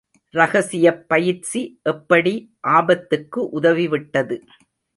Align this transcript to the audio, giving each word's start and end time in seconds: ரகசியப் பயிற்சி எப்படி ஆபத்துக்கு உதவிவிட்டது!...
ரகசியப் 0.33 1.03
பயிற்சி 1.07 1.61
எப்படி 1.83 2.33
ஆபத்துக்கு 2.69 3.39
உதவிவிட்டது!... 3.51 4.37